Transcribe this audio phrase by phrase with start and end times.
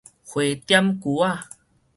[0.03, 0.09] 花點
[0.99, 1.47] 龜仔